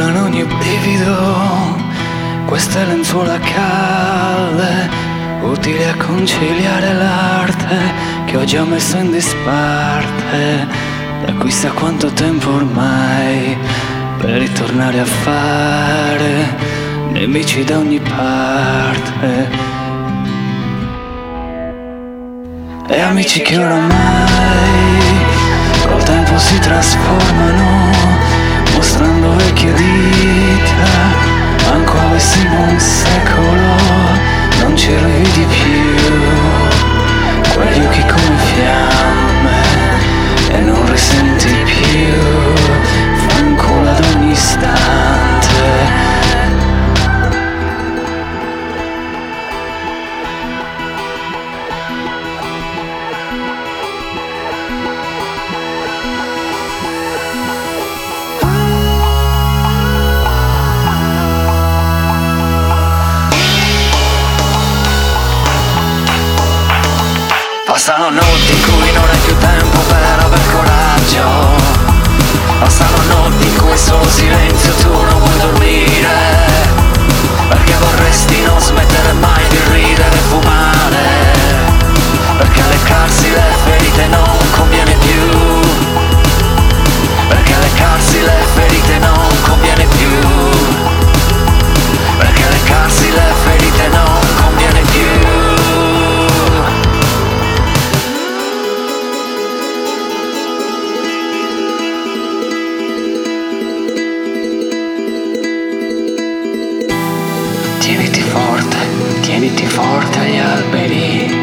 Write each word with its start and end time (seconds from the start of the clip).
ogni 0.00 0.44
brivido, 0.44 1.76
queste 2.46 2.84
lenzuola 2.84 3.38
calde, 3.38 4.88
utili 5.42 5.84
a 5.84 5.94
conciliare 5.96 6.94
l'arte 6.94 7.76
che 8.24 8.36
ho 8.36 8.44
già 8.44 8.64
messo 8.64 8.96
in 8.96 9.10
disparte, 9.10 10.66
da 11.24 11.32
chissà 11.44 11.70
quanto 11.70 12.10
tempo 12.12 12.50
ormai, 12.50 13.56
per 14.18 14.38
ritornare 14.38 15.00
a 15.00 15.04
fare 15.04 16.56
nemici 17.10 17.64
da 17.64 17.78
ogni 17.78 18.00
parte. 18.00 19.50
E 22.88 23.00
amici 23.00 23.40
che 23.42 23.58
oramai 23.58 23.90
col 25.86 26.02
tempo 26.02 26.38
si 26.38 26.58
trasformano, 26.58 28.10
mostrando 28.82 29.36
vecchie 29.36 29.72
dita, 29.74 31.70
manco 31.70 31.96
avessimo 31.98 32.62
un 32.62 32.80
secolo, 32.80 33.31
Passano 67.84 68.10
notti 68.10 68.52
in 68.52 68.62
cui 68.62 68.92
non 68.92 69.08
hai 69.10 69.18
più 69.18 69.36
tempo 69.38 69.78
per 69.88 70.18
aver 70.20 70.40
coraggio. 70.52 71.56
Passano 72.60 73.02
notti 73.08 73.44
in 73.44 73.56
cui 73.56 73.76
solo 73.76 74.08
silenzio 74.08 74.72
tu 74.74 74.92
non 74.92 75.18
vuoi 75.18 75.38
dormire 75.38 76.21
Tieniti 107.82 108.20
forte, 108.20 108.76
tieniti 109.22 109.66
forte 109.66 110.18
agli 110.20 110.38
alberi. 110.38 111.36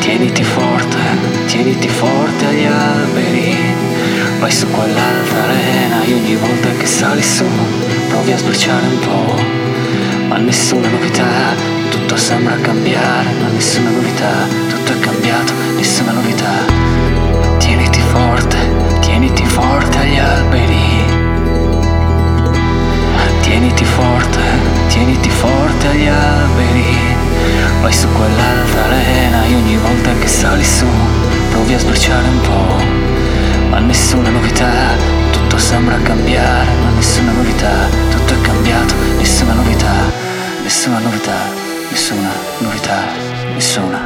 Tieniti 0.00 0.44
forte, 0.44 0.98
tieniti 1.46 1.88
forte 1.88 2.44
agli 2.44 2.66
alberi. 2.66 3.56
Vai 4.38 4.50
su 4.50 4.70
quell'alta 4.70 5.42
arena 5.42 6.02
e 6.04 6.12
ogni 6.12 6.36
volta 6.36 6.68
che 6.76 6.84
sali 6.84 7.22
su 7.22 7.46
provi 8.10 8.32
a 8.32 8.36
sbirciare 8.36 8.86
un 8.86 8.98
po'. 8.98 9.34
Ma 10.28 10.36
nessuna 10.36 10.88
novità, 10.88 11.54
tutto 11.88 12.14
sembra 12.16 12.56
cambiare, 12.56 13.32
ma 13.40 13.48
nessuna 13.48 13.88
novità, 13.88 14.46
tutto 14.68 14.92
è 14.92 14.98
cambiato, 15.00 15.54
nessuna 15.76 16.12
novità. 16.12 16.66
Tieniti 17.56 18.00
forte, 18.00 18.58
tieniti 19.00 19.46
forte 19.46 19.96
agli 19.96 20.18
alberi. 20.18 20.19
Nessuna 34.10 34.30
novità, 34.30 34.96
tutto 35.30 35.56
sembra 35.56 35.96
cambiare, 36.02 36.68
ma 36.82 36.90
nessuna 36.96 37.30
novità, 37.30 37.86
tutto 38.10 38.34
è 38.34 38.40
cambiato, 38.40 38.92
nessuna 39.16 39.52
novità, 39.52 40.10
nessuna 40.64 40.98
novità, 40.98 41.36
nessuna 41.88 42.32
novità, 42.58 43.04
nessuna. 43.54 43.98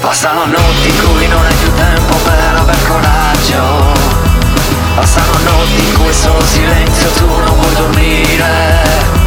Passano 0.00 0.46
notti 0.46 0.88
in 0.88 0.98
cui 1.02 1.26
non 1.26 1.44
hai 1.44 1.54
più 1.54 1.74
tempo 1.74 2.14
per 2.22 2.54
aver 2.56 2.86
coraggio 2.86 3.92
Passano 4.94 5.32
notti 5.44 5.84
in 5.84 5.94
cui 5.94 6.12
solo 6.12 6.40
silenzio 6.42 7.10
tu 7.10 7.26
non 7.26 7.60
vuoi 7.60 7.74
dormire 7.74 9.19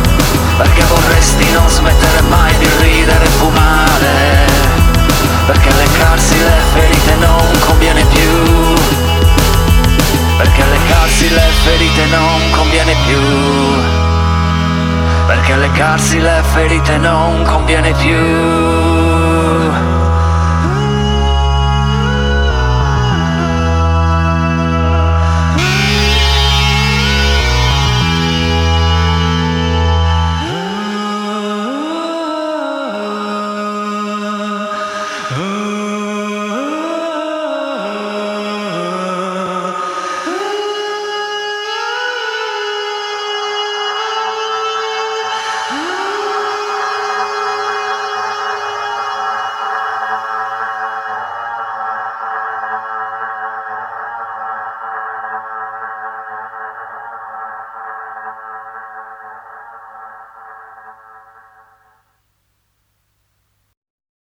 leccarsi 15.64 16.20
le 16.20 16.42
ferite 16.44 16.98
non 16.98 17.44
conviene 17.44 17.94
più 17.94 18.83